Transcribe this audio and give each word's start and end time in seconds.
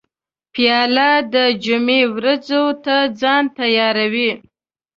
پیاله 0.53 1.11
د 1.33 1.35
جمعې 1.63 2.01
ورځو 2.15 2.63
ته 2.83 2.95
ځان 3.19 3.43
تیاروي. 3.57 4.31